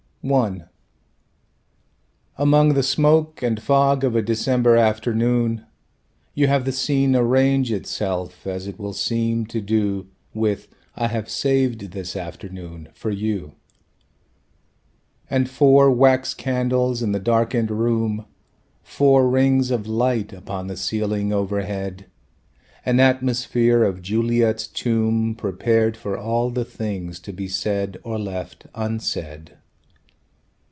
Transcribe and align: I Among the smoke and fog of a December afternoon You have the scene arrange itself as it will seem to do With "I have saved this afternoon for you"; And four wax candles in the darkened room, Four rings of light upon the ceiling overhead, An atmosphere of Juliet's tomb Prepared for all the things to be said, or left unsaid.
I 0.23 0.61
Among 2.37 2.75
the 2.75 2.83
smoke 2.83 3.41
and 3.41 3.59
fog 3.59 4.03
of 4.03 4.15
a 4.15 4.21
December 4.21 4.75
afternoon 4.77 5.65
You 6.35 6.45
have 6.45 6.65
the 6.65 6.71
scene 6.71 7.15
arrange 7.15 7.71
itself 7.71 8.45
as 8.45 8.67
it 8.67 8.77
will 8.77 8.93
seem 8.93 9.47
to 9.47 9.59
do 9.59 10.09
With 10.35 10.67
"I 10.95 11.07
have 11.07 11.27
saved 11.27 11.89
this 11.93 12.15
afternoon 12.15 12.89
for 12.93 13.09
you"; 13.09 13.53
And 15.27 15.49
four 15.49 15.89
wax 15.89 16.35
candles 16.35 17.01
in 17.01 17.13
the 17.13 17.19
darkened 17.19 17.71
room, 17.71 18.27
Four 18.83 19.27
rings 19.27 19.71
of 19.71 19.87
light 19.87 20.31
upon 20.33 20.67
the 20.67 20.77
ceiling 20.77 21.33
overhead, 21.33 22.05
An 22.85 22.99
atmosphere 22.99 23.83
of 23.83 24.03
Juliet's 24.03 24.67
tomb 24.67 25.33
Prepared 25.33 25.97
for 25.97 26.15
all 26.15 26.51
the 26.51 26.63
things 26.63 27.19
to 27.21 27.33
be 27.33 27.47
said, 27.47 27.97
or 28.03 28.19
left 28.19 28.67
unsaid. 28.75 29.57